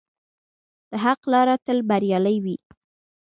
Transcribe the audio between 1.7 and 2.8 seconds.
بریالۍ وي.